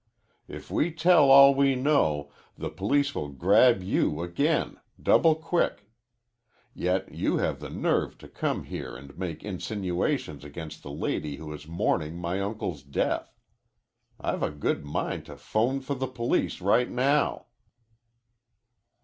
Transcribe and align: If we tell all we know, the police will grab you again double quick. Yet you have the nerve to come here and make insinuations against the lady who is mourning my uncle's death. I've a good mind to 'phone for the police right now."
If 0.47 0.71
we 0.71 0.91
tell 0.91 1.29
all 1.29 1.53
we 1.53 1.75
know, 1.75 2.31
the 2.57 2.71
police 2.71 3.13
will 3.13 3.27
grab 3.29 3.83
you 3.83 4.23
again 4.23 4.77
double 4.99 5.35
quick. 5.35 5.91
Yet 6.73 7.11
you 7.13 7.37
have 7.37 7.59
the 7.59 7.69
nerve 7.69 8.17
to 8.17 8.27
come 8.27 8.63
here 8.63 8.95
and 8.97 9.15
make 9.15 9.43
insinuations 9.43 10.43
against 10.43 10.81
the 10.81 10.89
lady 10.89 11.35
who 11.35 11.53
is 11.53 11.67
mourning 11.67 12.15
my 12.17 12.41
uncle's 12.41 12.81
death. 12.81 13.37
I've 14.19 14.41
a 14.41 14.49
good 14.49 14.83
mind 14.83 15.27
to 15.27 15.37
'phone 15.37 15.81
for 15.81 15.93
the 15.93 16.07
police 16.07 16.61
right 16.61 16.89
now." 16.89 17.45